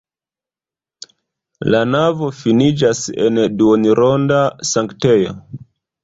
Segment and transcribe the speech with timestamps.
[1.73, 4.39] La navo finiĝas en duonronda
[4.71, 5.37] sanktejo.